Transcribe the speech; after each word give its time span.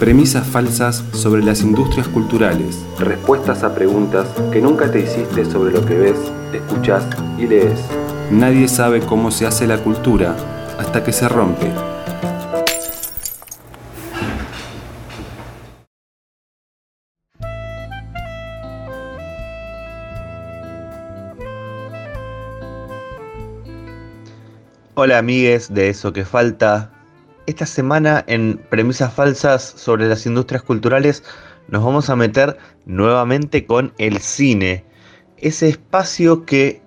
Premisas 0.00 0.46
falsas 0.46 1.04
sobre 1.12 1.42
las 1.42 1.60
industrias 1.60 2.08
culturales. 2.08 2.82
Respuestas 2.98 3.62
a 3.62 3.74
preguntas 3.74 4.26
que 4.50 4.62
nunca 4.62 4.90
te 4.90 5.00
hiciste 5.00 5.44
sobre 5.44 5.72
lo 5.74 5.84
que 5.84 5.94
ves, 5.94 6.16
escuchas 6.54 7.04
y 7.36 7.46
lees. 7.46 7.78
Nadie 8.30 8.66
sabe 8.66 9.00
cómo 9.00 9.30
se 9.30 9.46
hace 9.46 9.66
la 9.66 9.76
cultura 9.76 10.34
hasta 10.78 11.04
que 11.04 11.12
se 11.12 11.28
rompe. 11.28 11.70
Hola 24.94 25.18
amigues 25.18 25.74
de 25.74 25.90
Eso 25.90 26.14
que 26.14 26.24
Falta. 26.24 26.99
Esta 27.50 27.66
semana 27.66 28.24
en 28.28 28.58
Premisas 28.70 29.12
Falsas 29.12 29.74
sobre 29.76 30.06
las 30.06 30.24
Industrias 30.24 30.62
Culturales 30.62 31.24
nos 31.66 31.84
vamos 31.84 32.08
a 32.08 32.14
meter 32.14 32.56
nuevamente 32.86 33.66
con 33.66 33.92
el 33.98 34.18
cine. 34.18 34.84
Ese 35.36 35.68
espacio 35.68 36.46
que 36.46 36.80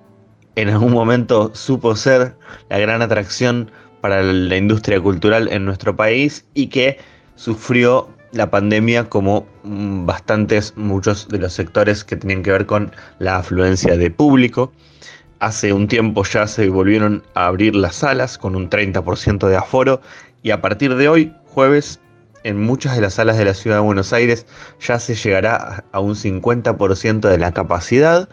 en 0.56 0.70
algún 0.70 0.94
momento 0.94 1.54
supo 1.54 1.98
ser 1.98 2.38
la 2.70 2.80
gran 2.80 3.02
atracción 3.02 3.72
para 4.00 4.24
la 4.24 4.56
industria 4.56 5.02
cultural 5.02 5.50
en 5.52 5.66
nuestro 5.66 5.98
país 5.98 6.46
y 6.54 6.68
que 6.68 6.98
sufrió 7.36 8.08
la 8.32 8.50
pandemia 8.50 9.10
como 9.10 9.46
mm, 9.64 10.06
bastantes, 10.06 10.78
muchos 10.78 11.28
de 11.28 11.40
los 11.40 11.52
sectores 11.52 12.06
que 12.06 12.16
tenían 12.16 12.42
que 12.42 12.54
ver 12.54 12.66
con 12.66 12.94
la 13.20 13.36
afluencia 13.36 13.98
de 13.98 14.10
público. 14.12 14.72
Hace 15.40 15.74
un 15.74 15.90
tiempo 15.90 16.24
ya 16.24 16.48
se 16.48 16.70
volvieron 16.70 17.22
a 17.34 17.48
abrir 17.48 17.76
las 17.76 17.98
salas 17.98 18.38
con 18.38 18.56
un 18.56 18.70
30% 18.70 19.50
de 19.50 19.58
aforo 19.58 20.00
y 20.44 20.52
a 20.52 20.62
partir 20.62 20.96
de 20.96 21.08
hoy, 21.08 21.34
jueves, 21.46 22.00
en 22.44 22.60
muchas 22.60 22.96
de 22.96 23.02
las 23.02 23.16
salas 23.16 23.38
de 23.38 23.46
la 23.46 23.54
ciudad 23.54 23.78
de 23.78 23.84
Buenos 23.84 24.12
Aires 24.12 24.46
ya 24.86 25.00
se 25.00 25.16
llegará 25.16 25.86
a 25.92 26.00
un 26.02 26.16
50% 26.16 27.22
de 27.22 27.38
la 27.38 27.54
capacidad. 27.54 28.28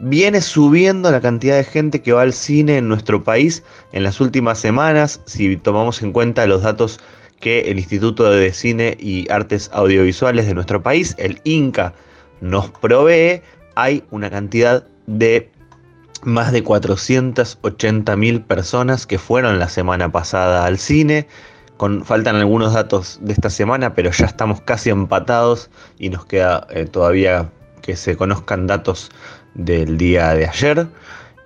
Viene 0.00 0.42
subiendo 0.42 1.10
la 1.10 1.20
cantidad 1.20 1.56
de 1.56 1.64
gente 1.64 2.02
que 2.02 2.12
va 2.12 2.22
al 2.22 2.34
cine 2.34 2.76
en 2.76 2.88
nuestro 2.88 3.24
país 3.24 3.64
en 3.92 4.04
las 4.04 4.20
últimas 4.20 4.58
semanas, 4.58 5.22
si 5.24 5.56
tomamos 5.56 6.02
en 6.02 6.12
cuenta 6.12 6.46
los 6.46 6.62
datos 6.62 7.00
que 7.40 7.62
el 7.70 7.78
Instituto 7.78 8.30
de 8.30 8.52
Cine 8.52 8.96
y 9.00 9.30
Artes 9.30 9.70
Audiovisuales 9.72 10.46
de 10.46 10.54
nuestro 10.54 10.82
país, 10.82 11.14
el 11.18 11.40
INCA, 11.44 11.94
nos 12.40 12.70
provee, 12.70 13.42
hay 13.74 14.04
una 14.10 14.30
cantidad 14.30 14.86
de 15.06 15.50
más 16.24 16.52
de 16.52 16.62
480 16.62 18.16
mil 18.16 18.42
personas 18.42 19.06
que 19.06 19.18
fueron 19.18 19.58
la 19.58 19.68
semana 19.68 20.10
pasada 20.10 20.64
al 20.66 20.78
cine. 20.78 21.26
Con, 21.76 22.04
faltan 22.04 22.36
algunos 22.36 22.72
datos 22.72 23.18
de 23.22 23.32
esta 23.32 23.50
semana, 23.50 23.94
pero 23.94 24.10
ya 24.10 24.26
estamos 24.26 24.60
casi 24.60 24.90
empatados 24.90 25.70
y 25.98 26.10
nos 26.10 26.26
queda 26.26 26.66
eh, 26.70 26.86
todavía 26.86 27.50
que 27.82 27.94
se 27.94 28.16
conozcan 28.16 28.66
datos 28.66 29.10
del 29.54 29.96
día 29.96 30.34
de 30.34 30.46
ayer. 30.46 30.88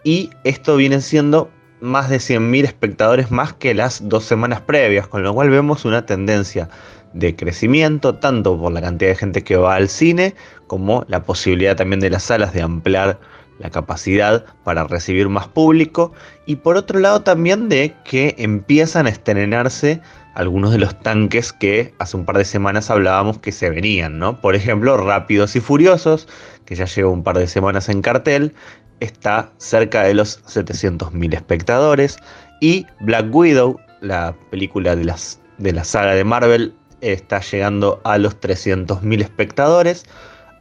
Y 0.05 0.31
esto 0.45 0.77
viene 0.77 1.00
siendo 1.00 1.50
más 1.81 2.09
de 2.09 2.17
100.000 2.17 2.65
espectadores 2.65 3.31
más 3.31 3.53
que 3.53 3.75
las 3.75 4.09
dos 4.09 4.25
semanas 4.25 4.61
previas, 4.61 5.06
con 5.06 5.23
lo 5.23 5.34
cual 5.34 5.50
vemos 5.50 5.84
una 5.84 6.06
tendencia 6.06 6.69
de 7.12 7.37
crecimiento, 7.37 8.15
tanto 8.15 8.59
por 8.59 8.73
la 8.73 8.81
cantidad 8.81 9.11
de 9.11 9.17
gente 9.17 9.45
que 9.45 9.56
va 9.56 9.75
al 9.75 9.89
cine, 9.89 10.34
como 10.67 11.05
la 11.09 11.25
posibilidad 11.25 11.77
también 11.77 12.00
de 12.00 12.11
las 12.11 12.23
salas 12.23 12.55
de 12.55 12.62
ampliar 12.62 13.19
la 13.62 13.70
capacidad 13.70 14.44
para 14.64 14.84
recibir 14.84 15.28
más 15.28 15.46
público 15.46 16.12
y 16.46 16.56
por 16.56 16.77
otro 16.77 16.98
lado 16.98 17.22
también 17.22 17.69
de 17.69 17.94
que 18.04 18.34
empiezan 18.38 19.06
a 19.06 19.10
estrenarse 19.10 20.00
algunos 20.34 20.72
de 20.72 20.78
los 20.78 20.98
tanques 21.00 21.52
que 21.52 21.94
hace 21.98 22.16
un 22.16 22.24
par 22.24 22.38
de 22.38 22.44
semanas 22.44 22.91
hablábamos 22.91 23.38
que 23.38 23.52
se 23.52 23.70
venían, 23.70 24.19
¿no? 24.19 24.41
Por 24.41 24.56
ejemplo, 24.56 24.96
Rápidos 24.96 25.54
y 25.54 25.60
Furiosos, 25.60 26.27
que 26.64 26.74
ya 26.74 26.87
lleva 26.87 27.10
un 27.10 27.22
par 27.22 27.38
de 27.38 27.47
semanas 27.47 27.88
en 27.88 28.03
cartel, 28.03 28.54
está 29.00 29.50
cerca 29.59 30.03
de 30.03 30.14
los 30.14 30.42
700.000 30.44 31.34
espectadores 31.34 32.16
y 32.60 32.87
Black 33.00 33.32
Widow, 33.32 33.78
la 34.00 34.34
película 34.50 34.97
de, 34.97 35.04
las, 35.04 35.41
de 35.58 35.72
la 35.72 35.84
saga 35.84 36.14
de 36.14 36.25
Marvel, 36.25 36.75
está 37.00 37.41
llegando 37.41 38.00
a 38.04 38.19
los 38.19 38.41
300.000 38.41 39.22
espectadores. 39.22 40.04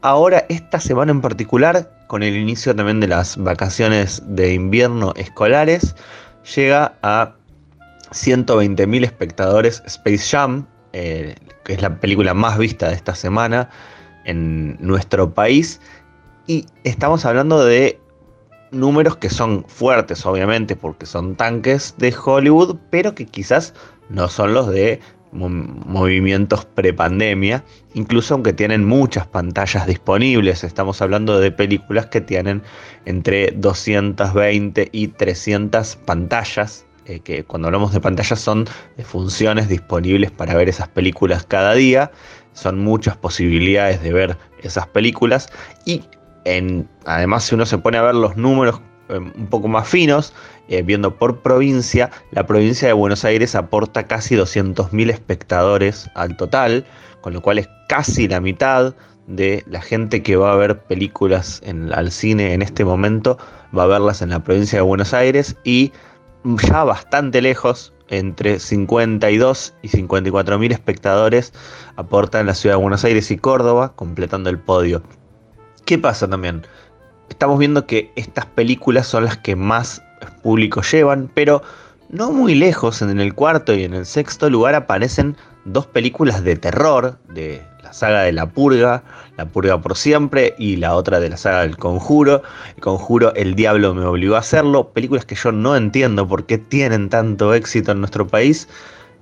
Ahora, 0.01 0.45
esta 0.49 0.79
semana 0.79 1.11
en 1.11 1.21
particular, 1.21 1.89
con 2.11 2.23
el 2.23 2.35
inicio 2.35 2.75
también 2.75 2.99
de 2.99 3.07
las 3.07 3.37
vacaciones 3.37 4.21
de 4.25 4.53
invierno 4.53 5.13
escolares, 5.15 5.95
llega 6.57 6.95
a 7.03 7.35
120.000 8.11 9.05
espectadores 9.05 9.81
Space 9.85 10.29
Jam, 10.29 10.67
eh, 10.91 11.35
que 11.63 11.71
es 11.71 11.81
la 11.81 12.01
película 12.01 12.33
más 12.33 12.57
vista 12.57 12.89
de 12.89 12.95
esta 12.95 13.15
semana 13.15 13.69
en 14.25 14.75
nuestro 14.81 15.33
país. 15.33 15.79
Y 16.47 16.65
estamos 16.83 17.23
hablando 17.23 17.63
de 17.63 17.97
números 18.71 19.15
que 19.15 19.29
son 19.29 19.63
fuertes, 19.69 20.25
obviamente, 20.25 20.75
porque 20.75 21.05
son 21.05 21.37
tanques 21.37 21.95
de 21.97 22.13
Hollywood, 22.13 22.75
pero 22.89 23.15
que 23.15 23.25
quizás 23.25 23.73
no 24.09 24.27
son 24.27 24.53
los 24.53 24.67
de 24.67 24.99
movimientos 25.31 26.65
prepandemia, 26.65 27.63
incluso 27.93 28.33
aunque 28.33 28.53
tienen 28.53 28.85
muchas 28.85 29.27
pantallas 29.27 29.87
disponibles, 29.87 30.63
estamos 30.63 31.01
hablando 31.01 31.39
de 31.39 31.51
películas 31.51 32.07
que 32.07 32.21
tienen 32.21 32.61
entre 33.05 33.51
220 33.51 34.89
y 34.91 35.07
300 35.07 35.95
pantallas, 35.97 36.85
eh, 37.05 37.19
que 37.19 37.43
cuando 37.43 37.69
hablamos 37.69 37.93
de 37.93 38.01
pantallas 38.01 38.39
son 38.39 38.65
de 38.97 39.03
funciones 39.03 39.69
disponibles 39.69 40.31
para 40.31 40.53
ver 40.53 40.69
esas 40.69 40.89
películas 40.89 41.45
cada 41.45 41.73
día, 41.73 42.11
son 42.53 42.79
muchas 42.79 43.15
posibilidades 43.15 44.03
de 44.03 44.13
ver 44.13 44.37
esas 44.61 44.87
películas 44.87 45.49
y 45.85 46.03
en, 46.43 46.89
además 47.05 47.45
si 47.45 47.55
uno 47.55 47.65
se 47.65 47.77
pone 47.77 47.97
a 47.97 48.01
ver 48.01 48.15
los 48.15 48.35
números 48.35 48.81
eh, 48.81 48.90
un 49.17 49.47
poco 49.47 49.67
más 49.67 49.87
finos, 49.87 50.33
eh, 50.67 50.81
viendo 50.81 51.15
por 51.15 51.39
provincia, 51.39 52.09
la 52.31 52.45
provincia 52.45 52.87
de 52.87 52.93
Buenos 52.93 53.25
Aires 53.25 53.55
aporta 53.55 54.07
casi 54.07 54.35
200.000 54.35 55.09
espectadores 55.09 56.09
al 56.15 56.37
total, 56.37 56.85
con 57.21 57.33
lo 57.33 57.41
cual 57.41 57.59
es 57.59 57.69
casi 57.87 58.27
la 58.27 58.39
mitad 58.39 58.95
de 59.27 59.63
la 59.67 59.81
gente 59.81 60.23
que 60.23 60.35
va 60.35 60.53
a 60.53 60.55
ver 60.55 60.79
películas 60.79 61.61
en, 61.63 61.93
al 61.93 62.11
cine 62.11 62.53
en 62.53 62.61
este 62.61 62.85
momento, 62.85 63.37
va 63.77 63.83
a 63.83 63.87
verlas 63.87 64.21
en 64.21 64.29
la 64.29 64.43
provincia 64.43 64.79
de 64.79 64.83
Buenos 64.83 65.13
Aires 65.13 65.55
y 65.63 65.91
ya 66.43 66.83
bastante 66.83 67.41
lejos, 67.41 67.93
entre 68.09 68.59
52 68.59 69.73
y 69.81 69.87
54 69.87 70.59
mil 70.59 70.71
espectadores 70.71 71.53
aportan 71.95 72.45
la 72.45 72.53
ciudad 72.53 72.75
de 72.75 72.81
Buenos 72.81 73.05
Aires 73.05 73.31
y 73.31 73.37
Córdoba, 73.37 73.93
completando 73.95 74.49
el 74.49 74.59
podio. 74.59 75.01
¿Qué 75.85 75.97
pasa 75.97 76.27
también? 76.27 76.63
Estamos 77.41 77.57
viendo 77.57 77.87
que 77.87 78.11
estas 78.15 78.45
películas 78.45 79.07
son 79.07 79.25
las 79.25 79.35
que 79.35 79.55
más 79.55 79.99
público 80.43 80.83
llevan, 80.83 81.27
pero 81.33 81.63
no 82.09 82.31
muy 82.31 82.53
lejos, 82.53 83.01
en 83.01 83.19
el 83.19 83.33
cuarto 83.33 83.73
y 83.73 83.83
en 83.83 83.95
el 83.95 84.05
sexto 84.05 84.47
lugar 84.47 84.75
aparecen 84.75 85.35
dos 85.65 85.87
películas 85.87 86.43
de 86.43 86.55
terror 86.55 87.17
de 87.33 87.63
la 87.81 87.93
saga 87.93 88.21
de 88.21 88.31
La 88.31 88.47
Purga, 88.47 89.01
La 89.37 89.47
Purga 89.47 89.81
por 89.81 89.97
siempre 89.97 90.53
y 90.59 90.75
la 90.75 90.93
otra 90.93 91.19
de 91.19 91.29
la 91.29 91.37
saga 91.37 91.61
del 91.61 91.77
Conjuro. 91.77 92.43
El 92.75 92.83
Conjuro, 92.83 93.33
El 93.33 93.55
Diablo 93.55 93.95
me 93.95 94.05
obligó 94.05 94.35
a 94.35 94.41
hacerlo, 94.41 94.89
películas 94.89 95.25
que 95.25 95.33
yo 95.33 95.51
no 95.51 95.75
entiendo 95.75 96.27
por 96.27 96.45
qué 96.45 96.59
tienen 96.59 97.09
tanto 97.09 97.55
éxito 97.55 97.91
en 97.91 98.01
nuestro 98.01 98.27
país. 98.27 98.67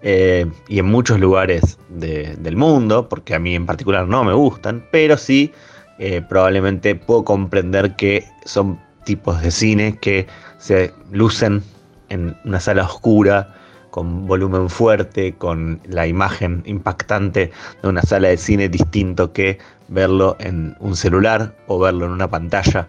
Eh, 0.02 0.46
y 0.68 0.80
en 0.80 0.88
muchos 0.88 1.22
lugares 1.22 1.78
del 1.88 2.58
mundo, 2.58 3.08
porque 3.08 3.36
a 3.36 3.40
mí 3.40 3.56
en 3.56 3.66
particular 3.66 4.08
no 4.08 4.26
me 4.26 4.34
gustan, 4.34 4.86
pero 4.92 5.16
sí 5.16 5.54
eh, 6.00 6.22
probablemente 6.22 6.96
puedo 6.96 7.26
comprender 7.26 7.96
que 7.98 8.26
son 8.46 8.80
tipos 9.04 9.42
de 9.42 9.52
cine 9.52 9.98
que 10.02 10.28
se 10.58 10.94
lucen 11.12 11.62
en 12.08 12.38
una 12.46 12.62
sala 12.62 12.86
oscura, 12.86 13.54
con 13.90 14.26
volumen 14.26 14.70
fuerte, 14.70 15.34
con 15.34 15.82
la 15.86 16.08
imagen 16.08 16.64
impactante 16.66 17.52
de 17.82 17.90
una 17.90 18.02
sala 18.02 18.30
de 18.30 18.38
cine 18.38 18.70
distinto 18.70 19.34
que 19.34 19.58
verlo 19.90 20.38
en 20.40 20.76
un 20.80 20.96
celular 20.96 21.54
o 21.68 21.80
verlo 21.80 22.06
en 22.06 22.12
una 22.12 22.30
pantalla, 22.30 22.88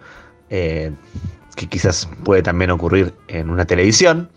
eh, 0.51 0.93
que 1.57 1.67
quizás 1.67 2.09
puede 2.23 2.43
también 2.43 2.71
ocurrir 2.71 3.13
en 3.27 3.51
una 3.51 3.65
televisión. 3.65 4.29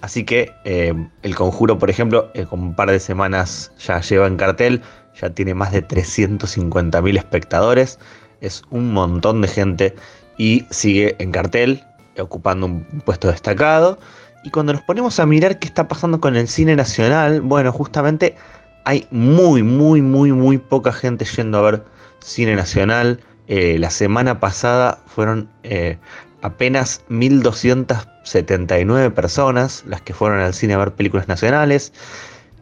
Así 0.00 0.24
que 0.24 0.52
eh, 0.64 0.94
El 1.22 1.34
Conjuro, 1.34 1.78
por 1.78 1.90
ejemplo, 1.90 2.30
con 2.48 2.60
un 2.60 2.74
par 2.74 2.90
de 2.90 3.00
semanas 3.00 3.72
ya 3.78 4.00
lleva 4.00 4.26
en 4.26 4.36
cartel, 4.36 4.82
ya 5.20 5.30
tiene 5.30 5.54
más 5.54 5.72
de 5.72 5.86
350.000 5.86 7.18
espectadores, 7.18 7.98
es 8.40 8.62
un 8.70 8.92
montón 8.92 9.40
de 9.40 9.48
gente 9.48 9.94
y 10.38 10.64
sigue 10.70 11.16
en 11.18 11.32
cartel, 11.32 11.82
ocupando 12.18 12.66
un 12.66 12.84
puesto 13.04 13.28
destacado. 13.28 13.98
Y 14.44 14.50
cuando 14.50 14.72
nos 14.72 14.82
ponemos 14.82 15.18
a 15.18 15.26
mirar 15.26 15.58
qué 15.58 15.66
está 15.66 15.88
pasando 15.88 16.20
con 16.20 16.36
el 16.36 16.46
cine 16.48 16.76
nacional, 16.76 17.40
bueno, 17.40 17.72
justamente 17.72 18.36
hay 18.84 19.06
muy, 19.10 19.62
muy, 19.62 20.02
muy, 20.02 20.32
muy 20.32 20.58
poca 20.58 20.92
gente 20.92 21.24
yendo 21.24 21.58
a 21.58 21.62
ver 21.62 21.82
cine 22.20 22.54
nacional. 22.54 23.20
Eh, 23.48 23.78
la 23.78 23.90
semana 23.90 24.38
pasada 24.38 24.98
fueron 25.06 25.48
eh, 25.64 25.98
apenas 26.42 27.02
1.279 27.10 29.12
personas 29.12 29.82
las 29.86 30.02
que 30.02 30.14
fueron 30.14 30.40
al 30.40 30.54
cine 30.54 30.74
a 30.74 30.78
ver 30.78 30.92
películas 30.92 31.26
nacionales. 31.26 31.92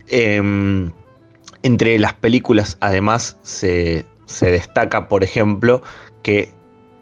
Em, 0.08 0.90
Entre 1.64 1.98
las 1.98 2.12
películas, 2.12 2.76
además, 2.80 3.38
se, 3.42 4.04
se 4.26 4.50
destaca, 4.50 5.08
por 5.08 5.24
ejemplo, 5.24 5.82
que 6.22 6.52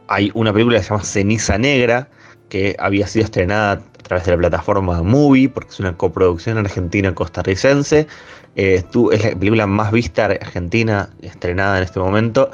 hay 0.06 0.30
una 0.34 0.52
película 0.52 0.78
que 0.78 0.84
se 0.84 0.90
llama 0.90 1.02
Ceniza 1.02 1.58
Negra, 1.58 2.08
que 2.48 2.76
había 2.78 3.06
sido 3.08 3.24
estrenada 3.24 3.72
a 3.72 4.02
través 4.02 4.24
de 4.24 4.32
la 4.32 4.38
plataforma 4.38 5.02
Movie, 5.02 5.48
porque 5.48 5.70
es 5.70 5.80
una 5.80 5.96
coproducción 5.96 6.58
argentina-costarricense. 6.58 8.06
Eh, 8.54 8.84
es 9.12 9.24
la 9.24 9.30
película 9.36 9.66
más 9.66 9.90
vista 9.90 10.26
argentina 10.26 11.10
estrenada 11.22 11.78
en 11.78 11.84
este 11.84 11.98
momento 11.98 12.50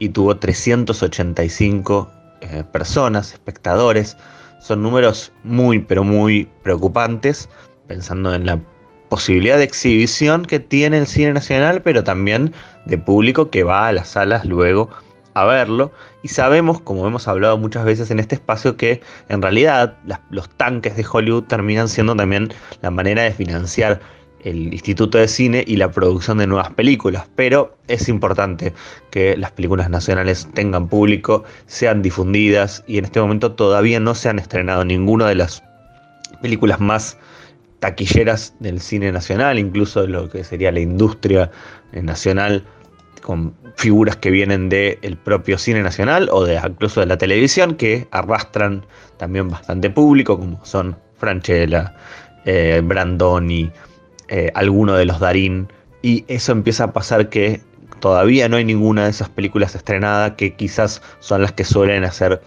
y 0.00 0.08
tuvo 0.08 0.36
385 0.36 2.10
eh, 2.40 2.64
personas, 2.72 3.34
espectadores. 3.34 4.16
Son 4.60 4.82
números 4.82 5.32
muy, 5.44 5.78
pero 5.78 6.02
muy 6.02 6.48
preocupantes, 6.64 7.48
pensando 7.86 8.34
en 8.34 8.46
la 8.46 8.58
posibilidad 9.12 9.58
de 9.58 9.64
exhibición 9.64 10.46
que 10.46 10.58
tiene 10.58 10.96
el 10.96 11.06
cine 11.06 11.34
nacional, 11.34 11.82
pero 11.82 12.02
también 12.02 12.54
de 12.86 12.96
público 12.96 13.50
que 13.50 13.62
va 13.62 13.88
a 13.88 13.92
las 13.92 14.08
salas 14.08 14.46
luego 14.46 14.88
a 15.34 15.44
verlo. 15.44 15.92
Y 16.22 16.28
sabemos, 16.28 16.80
como 16.80 17.06
hemos 17.06 17.28
hablado 17.28 17.58
muchas 17.58 17.84
veces 17.84 18.10
en 18.10 18.20
este 18.20 18.36
espacio, 18.36 18.78
que 18.78 19.02
en 19.28 19.42
realidad 19.42 19.98
los 20.30 20.48
tanques 20.56 20.96
de 20.96 21.04
Hollywood 21.04 21.42
terminan 21.42 21.90
siendo 21.90 22.16
también 22.16 22.54
la 22.80 22.90
manera 22.90 23.24
de 23.24 23.32
financiar 23.32 24.00
el 24.44 24.72
Instituto 24.72 25.18
de 25.18 25.28
Cine 25.28 25.62
y 25.66 25.76
la 25.76 25.90
producción 25.90 26.38
de 26.38 26.46
nuevas 26.46 26.70
películas. 26.70 27.28
Pero 27.36 27.76
es 27.88 28.08
importante 28.08 28.72
que 29.10 29.36
las 29.36 29.50
películas 29.50 29.90
nacionales 29.90 30.48
tengan 30.54 30.88
público, 30.88 31.44
sean 31.66 32.00
difundidas 32.00 32.82
y 32.86 32.96
en 32.96 33.04
este 33.04 33.20
momento 33.20 33.52
todavía 33.52 34.00
no 34.00 34.14
se 34.14 34.30
han 34.30 34.38
estrenado 34.38 34.86
ninguna 34.86 35.28
de 35.28 35.34
las 35.34 35.62
películas 36.40 36.80
más 36.80 37.18
taquilleras 37.82 38.54
del 38.60 38.80
cine 38.80 39.10
nacional, 39.10 39.58
incluso 39.58 40.06
lo 40.06 40.30
que 40.30 40.44
sería 40.44 40.70
la 40.70 40.78
industria 40.78 41.50
nacional, 41.90 42.64
con 43.22 43.54
figuras 43.76 44.16
que 44.16 44.30
vienen 44.30 44.68
del 44.68 45.16
propio 45.24 45.58
cine 45.58 45.82
nacional 45.82 46.28
o 46.30 46.44
de 46.44 46.60
incluso 46.64 47.00
de 47.00 47.06
la 47.06 47.18
televisión, 47.18 47.74
que 47.74 48.06
arrastran 48.12 48.86
también 49.16 49.48
bastante 49.48 49.90
público, 49.90 50.38
como 50.38 50.64
son 50.64 50.96
Franchella, 51.18 51.96
eh, 52.44 52.80
Brandoni, 52.84 53.72
eh, 54.28 54.52
alguno 54.54 54.94
de 54.94 55.04
los 55.04 55.18
Darín, 55.18 55.66
y 56.02 56.24
eso 56.28 56.52
empieza 56.52 56.84
a 56.84 56.92
pasar 56.92 57.30
que 57.30 57.62
todavía 57.98 58.48
no 58.48 58.58
hay 58.58 58.64
ninguna 58.64 59.04
de 59.04 59.10
esas 59.10 59.28
películas 59.28 59.74
estrenadas 59.74 60.34
que 60.36 60.54
quizás 60.54 61.02
son 61.18 61.42
las 61.42 61.52
que 61.52 61.64
suelen 61.64 62.04
hacer 62.04 62.40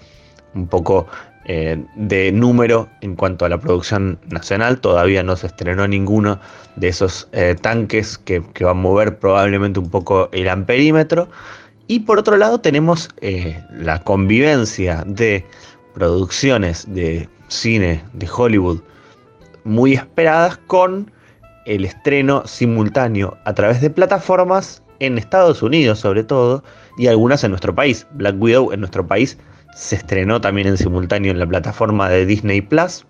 un 0.54 0.68
poco 0.68 1.08
eh, 1.48 1.84
de 1.96 2.32
número 2.32 2.90
en 3.02 3.16
cuanto 3.16 3.46
a 3.46 3.50
la 3.50 3.60
producción 3.60 4.20
nacional. 4.30 4.80
Todavía 4.80 5.22
no 5.22 5.36
se 5.36 5.46
estrenó 5.46 5.88
ninguno 5.88 6.40
de 6.76 6.88
esos 6.88 7.30
eh, 7.34 7.56
tanques 7.62 8.18
que, 8.18 8.40
va 8.40 8.72
a 8.72 8.74
mover 8.74 9.20
probablemente 9.20 9.80
un 9.80 9.92
poco 9.92 10.28
el 10.32 10.50
amperímetro. 10.50 11.30
Y 11.88 12.00
por 12.00 12.18
otro 12.18 12.38
lado 12.38 12.60
tenemos 12.62 13.10
eh, 13.22 13.64
la 13.72 14.02
convivencia 14.02 15.04
de 15.06 15.46
producciones 15.94 16.92
de 16.92 17.30
cine 17.48 18.04
de 18.14 18.28
Hollywood 18.36 18.82
muy 19.66 19.94
esperadas 19.94 20.58
con 20.66 21.12
el 21.68 21.86
estreno 21.86 22.42
simultáneo 22.48 23.38
a 23.46 23.54
través 23.54 23.82
de 23.82 23.92
plataformas 23.92 24.82
en 25.00 25.20
Estados 25.20 25.62
Unidos 25.62 26.00
sobre 26.00 26.24
todo 26.24 26.64
y 26.98 27.06
algunas 27.06 27.44
en 27.44 27.52
nuestro 27.52 27.76
país. 27.76 28.08
Black 28.14 28.36
Widow 28.40 28.72
en 28.72 28.80
nuestro 28.80 29.06
país 29.06 29.38
se 29.76 29.98
estrenó 29.98 30.40
también 30.40 30.68
en 30.68 30.78
simultáneo 30.78 31.32
en 31.32 31.40
la 31.40 31.46
plataforma 31.46 32.10
de 32.10 32.26
Disney 32.26 32.62
Plus, 32.62 33.06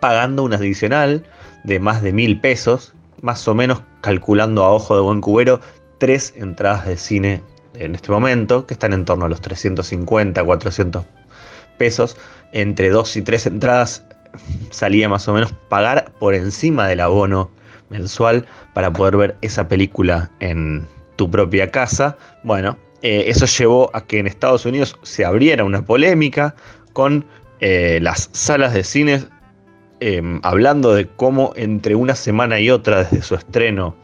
pagando 0.00 0.44
un 0.44 0.54
adicional 0.54 1.24
de 1.64 1.80
más 1.80 2.02
de 2.02 2.12
mil 2.12 2.40
pesos, 2.40 2.94
más 3.20 3.46
o 3.48 3.54
menos 3.54 3.82
calculando 4.00 4.62
a 4.62 4.70
ojo 4.70 4.94
de 4.94 5.02
buen 5.02 5.20
cubero, 5.20 5.60
tres 5.98 6.34
entradas 6.36 6.86
de 6.86 6.96
cine 6.96 7.42
en 7.74 7.96
este 7.96 8.12
momento, 8.12 8.64
que 8.64 8.74
están 8.74 8.92
en 8.92 9.04
torno 9.04 9.24
a 9.24 9.28
los 9.28 9.40
350, 9.40 10.42
400 10.44 11.04
pesos. 11.78 12.16
Entre 12.52 12.90
dos 12.90 13.16
y 13.16 13.22
tres 13.22 13.46
entradas 13.46 14.04
salía 14.70 15.08
más 15.08 15.26
o 15.26 15.34
menos 15.34 15.52
pagar 15.68 16.12
por 16.20 16.34
encima 16.34 16.86
del 16.86 17.00
abono 17.00 17.50
mensual 17.90 18.46
para 18.72 18.92
poder 18.92 19.16
ver 19.16 19.36
esa 19.40 19.66
película 19.66 20.30
en 20.38 20.86
tu 21.16 21.28
propia 21.28 21.70
casa. 21.72 22.16
Bueno, 22.44 22.78
eh, 23.02 23.24
eso 23.26 23.46
llevó 23.46 23.90
a 23.94 24.06
que 24.06 24.20
en 24.20 24.28
Estados 24.28 24.64
Unidos 24.64 24.96
se 25.02 25.24
abriera 25.24 25.64
una 25.64 25.84
polémica 25.84 26.54
con 26.92 27.26
eh, 27.60 27.98
las 28.00 28.30
salas 28.32 28.74
de 28.74 28.84
cine 28.84 29.24
em, 29.98 30.38
hablando 30.44 30.94
de 30.94 31.08
cómo 31.08 31.52
entre 31.56 31.96
una 31.96 32.14
semana 32.14 32.60
y 32.60 32.70
otra 32.70 33.02
desde 33.02 33.22
su 33.22 33.34
estreno 33.34 33.96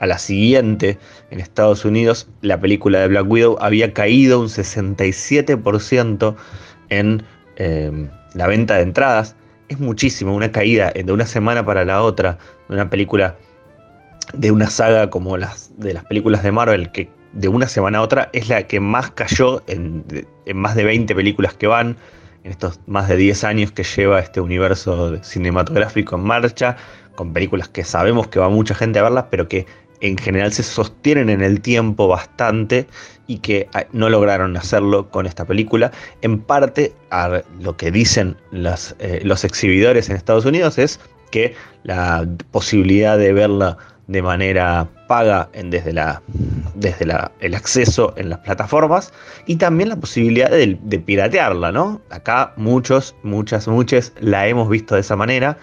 a 0.00 0.06
la 0.06 0.18
siguiente 0.18 0.98
en 1.30 1.38
Estados 1.38 1.84
Unidos 1.84 2.28
la 2.40 2.60
película 2.60 3.00
de 3.00 3.08
Black 3.08 3.30
Widow 3.30 3.56
había 3.60 3.92
caído 3.92 4.40
un 4.40 4.48
67% 4.48 6.34
en 6.88 7.22
em, 7.56 8.08
la 8.34 8.46
venta 8.48 8.76
de 8.76 8.82
entradas. 8.82 9.36
Es 9.68 9.78
muchísimo, 9.78 10.34
una 10.34 10.50
caída 10.50 10.92
de 10.92 11.12
una 11.12 11.26
semana 11.26 11.64
para 11.64 11.84
la 11.84 12.02
otra 12.02 12.38
de 12.68 12.74
una 12.74 12.90
película 12.90 13.36
de 14.34 14.50
una 14.50 14.68
saga 14.70 15.10
como 15.10 15.36
las 15.36 15.70
de 15.78 15.94
las 15.94 16.04
películas 16.04 16.42
de 16.42 16.50
Marvel 16.50 16.90
que 16.90 17.19
de 17.32 17.48
una 17.48 17.68
semana 17.68 17.98
a 17.98 18.02
otra 18.02 18.30
es 18.32 18.48
la 18.48 18.66
que 18.66 18.80
más 18.80 19.10
cayó 19.10 19.62
en, 19.66 20.04
más 20.54 20.74
de 20.74 20.84
20 20.84 21.14
películas 21.14 21.54
que 21.54 21.66
van, 21.66 21.96
en 22.44 22.50
estos 22.50 22.80
más 22.86 23.08
de 23.08 23.16
10 23.16 23.44
años 23.44 23.72
que 23.72 23.84
lleva 23.84 24.20
este 24.20 24.40
universo 24.40 25.22
cinematográfico 25.22 26.16
en 26.16 26.22
marcha, 26.22 26.76
con 27.14 27.32
películas 27.32 27.68
que 27.68 27.84
sabemos 27.84 28.28
que 28.28 28.40
va 28.40 28.48
mucha 28.48 28.74
gente 28.74 28.98
a 28.98 29.02
verlas, 29.02 29.26
pero 29.30 29.48
que 29.48 29.66
en 30.00 30.16
general 30.16 30.52
se 30.52 30.62
sostienen 30.62 31.28
en 31.28 31.42
el 31.42 31.60
tiempo 31.60 32.08
bastante 32.08 32.86
y 33.26 33.38
que 33.38 33.68
ah, 33.74 33.84
no 33.92 34.08
lograron 34.08 34.56
hacerlo 34.56 35.10
con 35.10 35.26
esta 35.26 35.44
película. 35.44 35.92
En 36.22 36.40
parte, 36.40 36.94
a 37.10 37.42
lo 37.60 37.76
que 37.76 37.90
dicen 37.90 38.36
eh, 38.52 39.20
los 39.22 39.44
exhibidores 39.44 40.08
en 40.08 40.16
Estados 40.16 40.46
Unidos 40.46 40.78
es 40.78 40.98
que 41.30 41.54
la 41.84 42.26
posibilidad 42.50 43.18
de 43.18 43.32
verla 43.32 43.76
de 44.10 44.22
manera 44.22 44.88
paga 45.06 45.48
en, 45.52 45.70
desde, 45.70 45.92
la, 45.92 46.20
desde 46.74 47.06
el 47.38 47.54
acceso 47.54 48.12
en 48.16 48.30
las 48.30 48.40
plataformas 48.40 49.12
y 49.46 49.54
también 49.54 49.88
la 49.88 49.96
posibilidad 49.96 50.50
de, 50.50 50.98
piratearla, 50.98 51.70
¿no? 51.70 52.00
Acá 52.10 52.52
muchos, 52.56 53.14
muchas, 53.22 53.68
muchas 53.68 54.12
la 54.18 54.48
hemos 54.48 54.68
visto 54.68 54.96
de 54.96 55.02
esa 55.02 55.14
manera, 55.14 55.56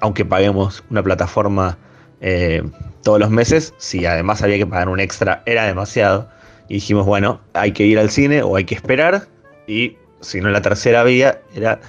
aunque 0.00 0.24
paguemos 0.24 0.84
una 0.90 1.02
plataforma 1.02 1.76
eh, 2.20 2.62
todos 3.02 3.18
los 3.18 3.30
meses, 3.30 3.74
si 3.78 4.06
además 4.06 4.42
había 4.42 4.58
que 4.58 4.66
pagar 4.66 4.88
un 4.88 5.00
extra 5.00 5.42
era 5.44 5.64
demasiado. 5.64 6.28
Y 6.68 6.74
dijimos, 6.74 7.04
bueno, 7.04 7.40
hay 7.54 7.72
que 7.72 7.84
ir 7.84 7.98
al 7.98 8.10
cine 8.10 8.42
o 8.42 8.54
hay 8.54 8.64
que 8.64 8.76
esperar. 8.76 9.26
Y 9.66 9.96
si 10.20 10.40
no 10.40 10.50
la 10.50 10.62
tercera 10.62 11.02
vía 11.02 11.40
era 11.54 11.80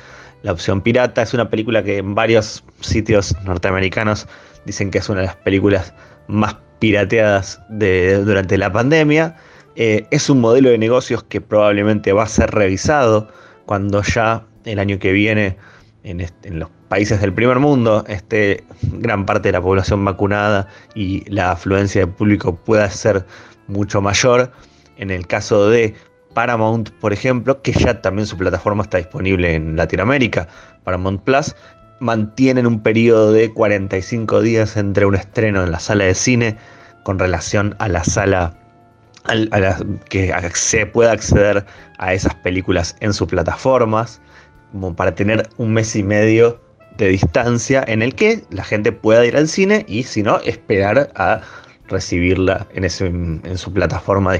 la 0.41 0.53
opción 0.53 0.81
pirata, 0.81 1.21
es 1.21 1.35
una 1.35 1.51
película 1.51 1.83
que 1.83 1.97
en 1.97 2.15
varios 2.15 2.63
sitios 2.81 3.35
norteamericanos 3.43 4.27
dicen 4.67 4.91
que 4.91 4.99
es 4.99 5.09
una 5.09 5.21
de 5.21 5.27
las 5.27 5.35
películas 5.37 5.93
más 6.27 6.57
pirateadas 6.79 7.59
durante 7.69 8.57
la 8.57 8.71
pandemia. 8.71 9.35
Eh, 9.75 10.05
es 10.11 10.29
un 10.29 10.41
modelo 10.41 10.69
de 10.69 10.77
negocios 10.77 11.23
que 11.23 11.41
probablemente 11.41 12.13
va 12.13 12.23
a 12.23 12.27
ser 12.27 12.51
revisado 12.51 13.27
cuando 13.65 14.03
ya 14.03 14.45
el 14.65 14.79
año 14.79 14.99
que 14.99 15.11
viene 15.11 15.57
en, 16.03 16.21
en, 16.21 16.59
los 16.59 16.69
países 16.89 17.19
del 17.21 17.33
primer 17.33 17.59
mundo 17.59 18.03
esté 18.07 18.63
gran 18.81 19.25
parte 19.25 19.49
de 19.49 19.53
la 19.53 19.61
población 19.61 20.03
vacunada 20.03 20.67
y 20.95 21.29
la 21.29 21.51
afluencia 21.51 22.01
de 22.01 22.07
público 22.07 22.55
pueda 22.55 22.89
ser 22.89 23.25
mucho 23.67 24.01
mayor. 24.01 24.51
En 24.97 25.11
el 25.11 25.27
caso 25.27 25.69
de 25.69 25.93
Paramount, 26.33 26.91
por 26.99 27.13
ejemplo, 27.13 27.61
que 27.61 27.71
ya 27.71 28.01
también 28.01 28.27
su 28.27 28.37
plataforma 28.37 28.83
está 28.83 28.97
disponible 28.97 29.55
en 29.55 29.75
Latinoamérica, 29.75 30.47
Paramount 30.83 31.21
Plus, 31.23 31.55
mantienen 31.99 32.67
un 32.67 32.81
periodo 32.81 33.31
de 33.31 33.51
45 33.53 34.41
días 34.41 34.77
entre 34.77 35.05
un 35.05 35.15
estreno 35.15 35.63
en 35.63 35.71
la 35.71 35.79
sala 35.79 36.05
de 36.05 36.15
cine 36.15 36.57
con 37.03 37.19
relación 37.19 37.75
a 37.79 37.87
la 37.87 38.03
sala 38.03 38.53
a 39.25 39.35
la, 39.35 39.77
que 40.09 40.33
se 40.53 40.85
pueda 40.85 41.11
acceder 41.11 41.65
a 41.97 42.13
esas 42.13 42.33
películas 42.35 42.95
en 43.01 43.13
sus 43.13 43.27
plataformas, 43.27 44.21
como 44.71 44.95
para 44.95 45.13
tener 45.15 45.49
un 45.57 45.73
mes 45.73 45.95
y 45.95 46.03
medio 46.03 46.61
de 46.97 47.09
distancia 47.09 47.83
en 47.87 48.01
el 48.01 48.15
que 48.15 48.43
la 48.51 48.63
gente 48.63 48.91
pueda 48.91 49.25
ir 49.25 49.35
al 49.35 49.47
cine 49.47 49.85
y 49.87 50.03
si 50.03 50.23
no, 50.23 50.37
esperar 50.39 51.11
a 51.15 51.41
recibirla 51.87 52.67
en 52.73 53.57
su 53.57 53.73
plataforma 53.73 54.33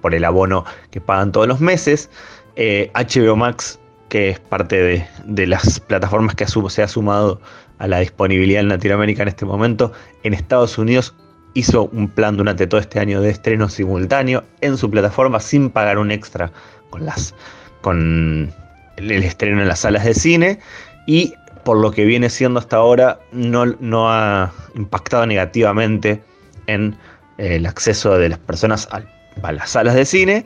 por 0.00 0.14
el 0.14 0.24
abono 0.24 0.64
que 0.90 1.00
pagan 1.00 1.32
todos 1.32 1.46
los 1.46 1.60
meses. 1.60 2.10
HBO 2.56 3.32
eh, 3.32 3.36
Max 3.36 3.78
que 4.10 4.28
es 4.28 4.40
parte 4.40 5.06
de, 5.24 5.46
las 5.46 5.80
plataformas 5.80 6.34
que 6.34 6.44
se 6.46 6.82
ha 6.82 6.88
sumado 6.88 7.40
a 7.78 7.86
la 7.86 8.00
disponibilidad 8.00 8.60
en 8.60 8.68
Latinoamérica 8.68 9.22
en 9.22 9.28
este 9.28 9.46
momento. 9.46 9.92
En 10.24 10.34
Estados 10.34 10.76
Unidos 10.76 11.14
hizo 11.54 11.84
un 11.92 12.08
plan 12.08 12.36
durante 12.36 12.66
todo 12.66 12.80
este 12.80 13.00
año 13.00 13.22
de 13.22 13.30
estreno 13.30 13.68
simultáneo 13.68 14.44
en 14.60 14.76
su 14.76 14.90
plataforma 14.90 15.40
sin 15.40 15.70
pagar 15.70 15.96
un 15.96 16.10
extra 16.10 16.52
con, 16.90 17.06
las, 17.06 17.34
con 17.80 18.52
el 18.96 19.10
estreno 19.10 19.62
en 19.62 19.68
las 19.68 19.80
salas 19.80 20.04
de 20.04 20.14
cine 20.14 20.58
y 21.06 21.32
por 21.64 21.78
lo 21.78 21.92
que 21.92 22.04
viene 22.04 22.30
siendo 22.30 22.60
hasta 22.60 22.76
ahora 22.76 23.20
no, 23.32 23.64
no 23.66 24.10
ha 24.10 24.52
impactado 24.74 25.24
negativamente 25.26 26.22
en 26.66 26.96
el 27.38 27.64
acceso 27.66 28.18
de 28.18 28.28
las 28.28 28.38
personas 28.38 28.88
a, 28.90 29.52
las 29.52 29.70
salas 29.70 29.94
de 29.94 30.04
cine. 30.04 30.44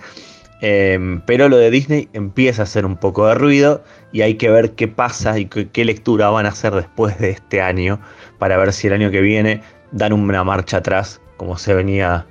Em, 0.66 1.20
pero 1.26 1.50
lo 1.50 1.58
de 1.58 1.70
Disney 1.70 2.08
empieza 2.14 2.62
a 2.62 2.64
hacer 2.64 2.86
un 2.86 2.96
poco 2.96 3.26
de 3.26 3.34
ruido 3.34 3.84
y 4.12 4.22
hay 4.22 4.36
que 4.36 4.48
ver 4.48 4.70
qué 4.70 4.88
pasa 4.88 5.38
y 5.38 5.44
qué, 5.44 5.84
lectura 5.84 6.30
van 6.30 6.46
a 6.46 6.48
hacer 6.48 6.74
después 6.74 7.18
de 7.18 7.28
este 7.28 7.60
año 7.60 8.00
para 8.38 8.56
ver 8.56 8.72
si 8.72 8.86
el 8.86 8.94
año 8.94 9.10
que 9.10 9.20
viene 9.20 9.60
dan 9.92 10.14
una 10.14 10.42
marcha 10.42 10.78
atrás 10.78 11.20
como 11.36 11.58
se 11.58 11.74
venía 11.74 12.26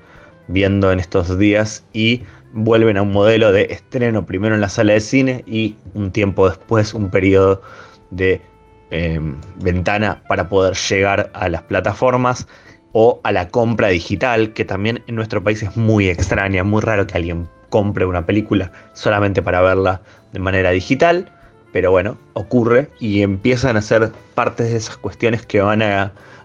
viendo 0.47 0.91
en 0.91 0.99
estos 0.99 1.37
días 1.37 1.85
y 1.93 2.23
vuelven 2.53 2.97
a 2.97 3.03
un 3.03 3.11
modelo 3.11 3.51
de 3.51 3.67
estreno 3.69 4.25
primero 4.25 4.55
en 4.55 4.61
la 4.61 4.69
sala 4.69 4.93
de 4.93 5.01
cine 5.01 5.43
y 5.45 5.75
un 5.93 6.09
tiempo 6.09 6.49
después 6.49 6.95
un 6.95 7.11
periodo 7.11 7.61
de 8.09 8.41
em, 8.89 9.35
ventana 9.57 10.23
para 10.27 10.49
poder 10.49 10.73
llegar 10.73 11.29
a 11.35 11.49
las 11.49 11.61
plataformas 11.61 12.47
o 12.93 13.21
a 13.23 13.31
la 13.31 13.49
compra 13.49 13.89
digital, 13.89 14.53
que 14.53 14.65
también 14.65 15.03
en 15.05 15.13
nuestro 15.13 15.43
país 15.43 15.61
es 15.61 15.77
muy 15.77 16.09
extraña, 16.09 16.63
muy 16.63 16.81
raro 16.81 17.05
que 17.05 17.17
alguien 17.17 17.47
compre 17.73 18.05
una 18.05 18.23
película 18.23 18.71
solamente 18.93 19.41
para 19.41 19.59
verla 19.59 19.99
de 20.31 20.37
manera 20.37 20.69
digital, 20.69 21.31
pero 21.71 21.89
bueno, 21.89 22.19
ocurre 22.33 22.87
y 22.99 23.23
empiezan 23.23 23.77
a 23.77 23.81
ser 23.81 24.11
partes 24.35 24.69
de 24.69 24.77
esas 24.77 24.95
cuestiones 24.97 25.43
que 25.43 25.59
van 25.59 25.81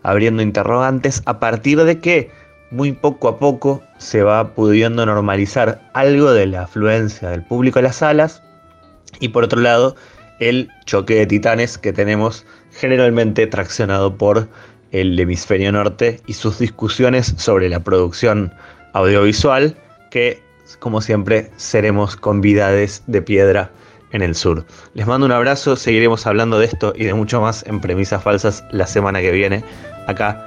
abriendo 0.05 0.43
interrogantes 0.43 1.21
a 1.27 1.39
partir 1.39 1.85
de 1.85 1.99
que 1.99 2.31
muy 2.71 2.93
poco 2.93 3.29
a 3.29 3.39
poco 3.39 3.83
se 3.99 4.23
va 4.23 4.55
pudiendo 4.55 5.05
normalizar 5.05 5.83
algo 5.93 6.33
de 6.33 6.47
la 6.47 6.63
afluencia 6.63 7.29
del 7.29 7.43
público 7.43 7.79
a 7.79 7.83
las 7.83 7.97
salas. 7.97 8.43
Y 9.21 9.29
por 9.29 9.45
otro 9.45 9.61
lado 9.61 9.97
el 10.41 10.71
choque 10.87 11.17
de 11.17 11.27
titanes 11.27 11.77
que 11.77 11.93
tenemos 11.93 12.47
generalmente 12.73 13.47
traccionado 13.47 14.17
por 14.17 14.49
el 14.93 15.21
hemisferio 15.21 15.73
norte 15.73 16.23
y 16.27 16.33
sus 16.33 16.59
discusiones 16.59 17.35
sobre 17.37 17.69
la 17.69 17.81
producción 17.81 18.51
audiovisual 18.95 19.77
que 20.11 20.48
como 20.77 21.01
siempre 21.01 21.51
seremos 21.57 22.17
convidades 22.17 23.03
de 23.07 23.23
piedra 23.23 23.71
en 24.13 24.23
el 24.23 24.35
sur. 24.35 24.65
Les 24.95 25.07
mando 25.07 25.27
un 25.27 25.33
abrazo, 25.33 25.77
seguiremos 25.77 26.27
hablando 26.27 26.59
de 26.59 26.67
esto 26.67 26.93
y 26.97 27.05
de 27.05 27.15
mucho 27.15 27.41
más 27.41 27.65
en 27.67 27.81
Premisas 27.81 28.23
Falsas 28.23 28.65
la 28.71 28.87
semana 28.87 29.21
que 29.21 29.33
viene 29.33 29.65
acá 30.07 30.45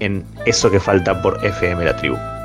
en 0.00 0.24
Eso 0.46 0.70
que 0.70 0.80
falta 0.80 1.20
por 1.22 1.44
FM 1.44 1.84
La 1.84 1.96
Tribu. 1.96 2.37